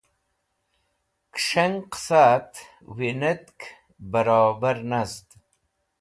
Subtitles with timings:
[1.33, 2.51] Kis̃heng Qasa et
[2.95, 3.57] Winetk
[4.11, 5.27] Barobar nast